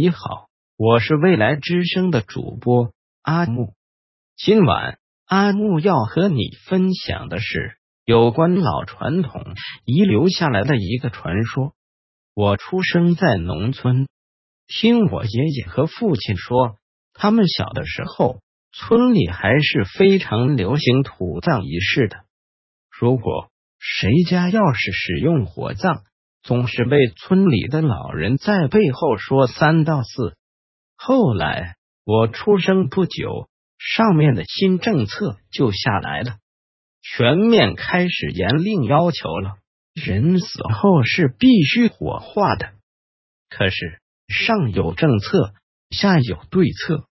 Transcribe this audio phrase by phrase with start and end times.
[0.00, 0.46] 你好，
[0.76, 3.74] 我是未来之声的主播阿木。
[4.36, 9.42] 今晚阿木要和你分享的是有关老传统
[9.84, 11.74] 遗留下来的一个传说。
[12.32, 14.06] 我出生在农村，
[14.68, 16.76] 听我爷爷和父亲说，
[17.12, 18.40] 他们小的时候，
[18.70, 22.18] 村里还是非常流行土葬仪式的。
[22.88, 26.04] 如果谁家要是使用火葬，
[26.48, 30.34] 总是被村里的老人在背后说三道四。
[30.96, 31.76] 后来
[32.06, 36.38] 我出生不久，上面的新政策就下来了，
[37.02, 39.56] 全面开始严令要求了，
[39.92, 42.70] 人死后是必须火化的。
[43.50, 45.52] 可是上有政策，
[45.90, 47.04] 下有对策，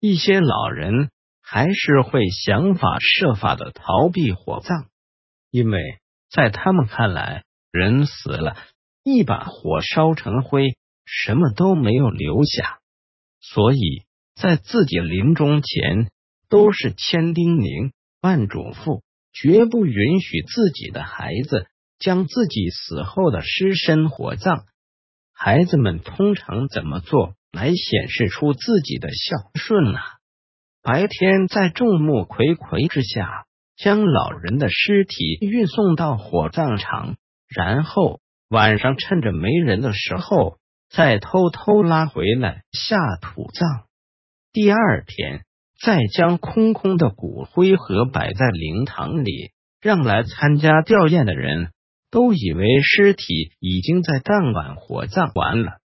[0.00, 1.10] 一些老人
[1.42, 4.86] 还是会想法设法的逃避火葬，
[5.50, 5.98] 因为
[6.30, 7.44] 在他们看来。
[7.72, 8.56] 人死了，
[9.04, 12.78] 一把火烧成灰，什么都没有留下。
[13.40, 14.02] 所以
[14.34, 16.10] 在自己临终前，
[16.48, 24.64] 都是千叮咛万嘱咐，绝不允许自己的孩子将自己死后的尸身火葬。
[25.32, 29.98] 孩子们通常怎么做来显示出自己的孝顺呢？
[30.82, 37.16] 白天在众目睽睽之下，将老人的尸体运送到火葬场。
[37.54, 43.86] 然后晚上趁着没人的时候，再偷偷拉回来下土葬。
[44.52, 45.44] 第二天
[45.80, 51.70] 再将空空的骨灰盒摆在灵堂里，让来参加吊唁的人
[52.10, 55.78] 都以为尸体已经在当晚火葬完了。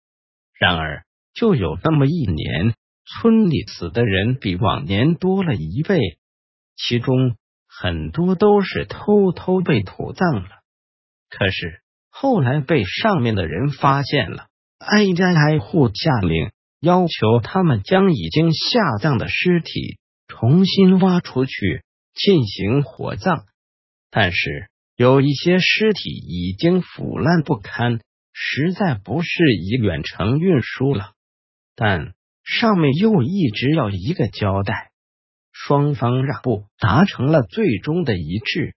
[0.58, 2.74] 然而，就有那么一年，
[3.04, 5.98] 村里死的人比往年多了一倍，
[6.76, 7.36] 其中
[7.68, 10.61] 很多都是偷偷被土葬了。
[11.34, 11.80] 可是
[12.10, 23.46] 后来被上面的人发现了，挨家挨户下令，要求他们将已经下葬的尸体重新挖出去进行火葬。
[24.10, 28.00] 但是有一些尸体已经腐烂不堪，
[28.34, 31.12] 实在不适宜远程运输了。
[31.74, 32.12] 但
[32.44, 34.90] 上面又一直要一个交代，
[35.50, 38.74] 双方让步，达成了最终的一致。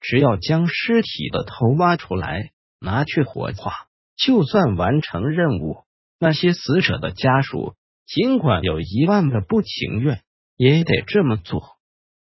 [0.00, 3.72] 只要将尸体的头挖出来，拿去火化，
[4.16, 5.84] 就算完成任务。
[6.20, 7.74] 那些死者的家属，
[8.06, 10.22] 尽管有一万个不情愿，
[10.56, 11.62] 也得这么做。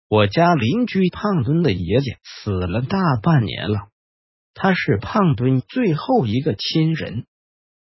[0.08, 3.90] 我家邻居胖墩的爷爷死了大半年了，
[4.54, 7.26] 他是胖墩最后一个亲人。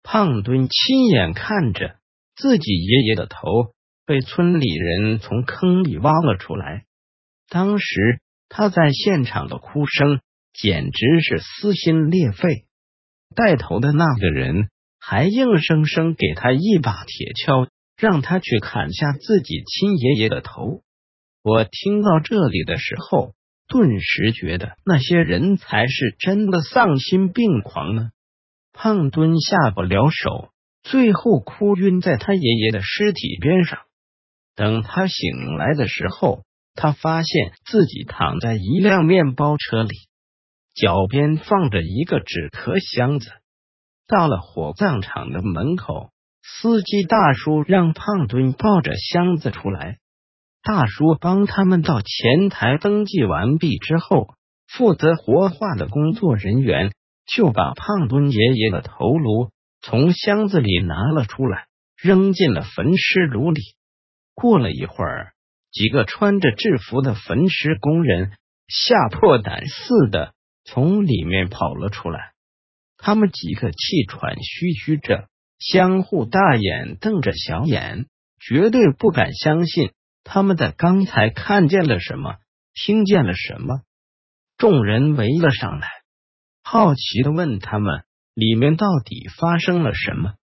[0.03, 1.97] 胖墩亲眼看着
[2.35, 3.74] 自己爷爷的头
[4.06, 6.85] 被村里人从坑里挖了出来，
[7.50, 8.19] 当时。
[8.50, 10.22] 他在现场的哭声
[10.53, 12.66] 简直是撕心裂肺，
[13.35, 14.69] 带头的那个人
[15.00, 17.67] 还硬生生给他一把铁锹，
[17.97, 20.81] 让他去砍下自己亲爷爷的头。
[21.44, 23.33] 我听到这里的时候，
[23.67, 28.12] 顿时觉得那些人才是真的丧心病狂呢。
[28.72, 30.50] 胖墩下不了手，
[30.83, 33.79] 最后哭晕在他爷爷的尸体边上。
[34.56, 36.44] 等他醒来的时候。
[36.75, 39.96] 他发现自己躺在一辆面包车里，
[40.75, 43.31] 脚边放着一个纸壳箱子。
[44.08, 46.12] 到了火葬场的门口，
[46.44, 49.97] 司机大叔让胖墩抱着箱子出来。
[50.62, 54.28] 大叔帮他们到前台登记完毕之后，
[54.68, 56.92] 负责活化的工作人员
[57.25, 59.50] 就把胖墩爷爷的头颅
[59.81, 63.62] 从箱子里拿了出来，扔进了焚尸炉里。
[64.34, 65.34] 过了一会儿。
[65.75, 68.31] 几个穿着制服的焚尸工人
[68.69, 72.31] 吓破胆似的从里面跑了出来，
[72.97, 75.28] 他们几个气喘吁吁着，
[75.59, 78.06] 相互大眼瞪着小眼，
[78.40, 79.91] 绝对不敢相信
[80.24, 82.38] 他们在刚才看见了什么，
[82.74, 83.81] 听见了什么。
[84.57, 85.90] 众人围了上来，
[86.63, 90.36] 好奇的问他们里面到底发生了什么。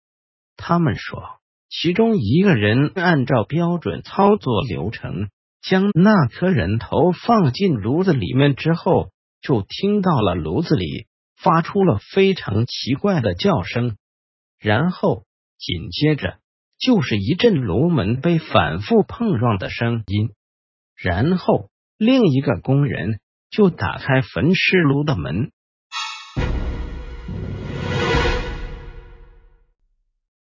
[0.59, 1.42] 他们说。
[1.75, 5.31] 其中一个人按照标准操作流程，
[5.63, 9.09] 将那颗人头放进炉子里面之后，
[9.41, 13.97] 就听到了炉子里发出了非常奇怪的叫声，
[14.61, 15.25] 然后
[15.59, 16.37] 紧接着
[16.79, 20.29] 就是一阵炉门被反复碰撞的声音，
[20.95, 23.19] 然后另一个工人
[23.51, 25.51] 就打开焚尸炉的门，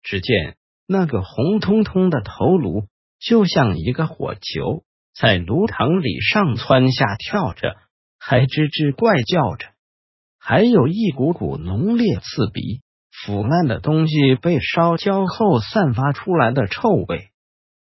[0.01, 0.58] 只见。
[0.91, 2.88] 那个红彤彤的头颅
[3.19, 4.83] 就像一个火球，
[5.15, 7.75] 在炉膛里上蹿下跳着，
[8.18, 9.68] 还吱吱怪叫着，
[10.39, 12.81] 还有一股股浓烈刺鼻、
[13.12, 17.27] 腐烂的东西被烧焦后散发出来的臭味，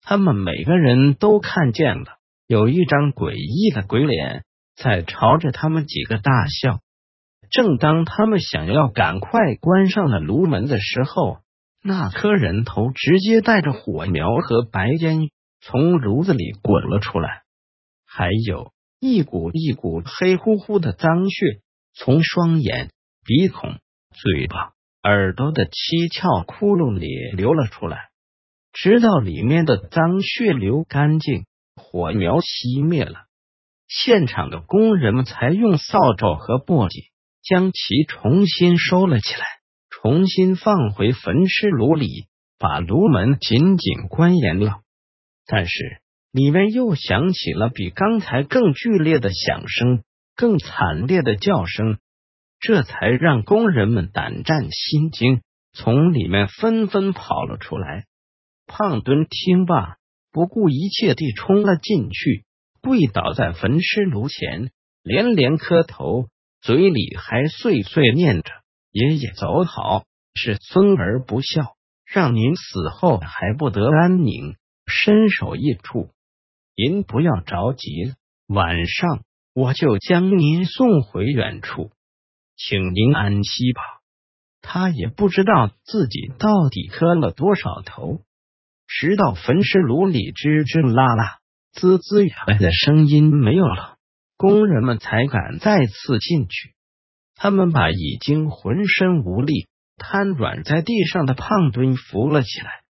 [0.02, 2.18] 他们每个人都看见了。
[2.48, 4.44] 有一张诡异的鬼脸
[4.76, 6.80] 在朝着他们几个大笑。
[7.52, 11.38] 正当他们想要赶快关上了炉门的时候，
[11.88, 15.30] 那颗人头直接带着火苗和白烟
[15.62, 17.44] 从炉子里滚了出来，
[18.06, 21.62] 还有一股一股黑乎乎的脏血
[21.94, 22.92] 从双眼、
[23.24, 23.78] 鼻孔、
[24.12, 27.08] 嘴巴、耳朵的七窍窟窿里
[27.38, 28.10] 流了出来。
[28.74, 31.46] 直到里面的脏血流干净，
[31.78, 33.28] 火苗熄灭了，
[33.88, 37.06] 现场的工人们才用扫帚和簸箕。
[37.44, 39.46] 将其重新收了起来，
[40.08, 42.28] 重新放回焚尸炉里，
[42.58, 44.80] 把炉门紧紧关严了。
[45.46, 45.98] 但是
[46.32, 51.98] 里面又响起了比刚才更剧烈的响声，更惨烈的叫声，
[52.62, 55.42] 这才让工人们胆战心惊，
[55.74, 58.06] 从里面纷纷跑了出来。
[58.66, 59.98] 胖墩听罢，
[60.32, 62.46] 不顾一切地冲了进去，
[62.82, 64.72] 跪倒在焚尸炉前，
[65.04, 66.30] 连连磕头。
[66.62, 68.52] 嘴里还碎碎念着
[68.92, 71.76] ：“爷爷走好，是孙儿不孝，
[72.06, 74.56] 让您死后还不得安宁。”
[74.90, 76.12] 伸手一触，
[76.74, 78.14] 您不要着急，
[78.48, 79.22] 晚上
[79.54, 81.92] 我就将您送回原处，
[82.56, 83.82] 请您安息吧。
[84.62, 88.22] 他也不知道自己到底磕了多少头，
[88.88, 91.40] 直到焚尸炉里吱吱啦啦、
[91.74, 93.98] 滋滋呀的声音没有了。
[94.38, 96.77] 工人们才敢再次进去。
[97.38, 102.82] 他们把已经浑身无力、瘫软在地上的胖墩扶了起来，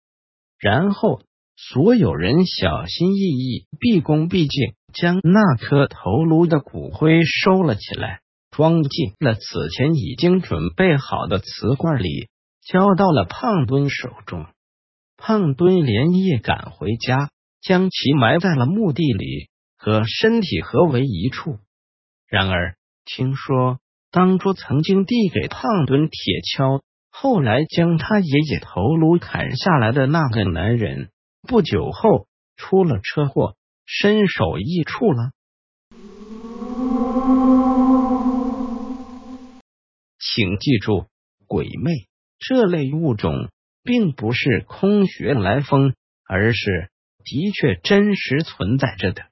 [0.57, 1.21] 然后
[1.55, 12.29] 所有人小心翼翼、毕恭毕敬，将那颗头颅的骨灰收了起来，装进了此前已经准备好的瓷罐里，
[12.65, 14.47] 交到了胖墩手中。
[15.17, 17.29] 胖墩连夜赶回家，
[17.61, 19.49] 将其埋在了墓地里。
[19.79, 21.59] 和身体合为一处。
[22.27, 23.79] 然而，听说
[24.17, 26.81] 当初曾经递给胖墩铁锹，
[27.11, 31.11] 后来将他爷爷头颅砍下来的那个男人，
[31.43, 32.25] 不久后
[32.55, 33.55] 出了车祸，
[33.85, 35.33] 身首异处了。
[40.17, 41.05] 请记住，
[41.45, 42.07] 鬼魅
[42.39, 43.51] 这类物种
[43.83, 45.93] 并不是空穴来风，
[46.27, 46.89] 而是
[47.23, 49.25] 的确真实存在着的。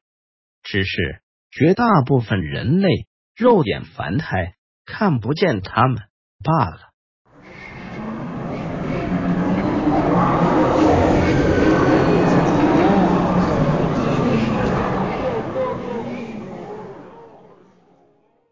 [0.61, 4.53] 只是绝大部分人类肉眼凡胎
[4.85, 6.03] 看不见他们
[6.43, 6.94] 罢了。